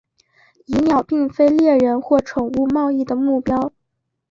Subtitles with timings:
[0.65, 3.71] 蚁鸟并非猎人或宠物贸易的目标。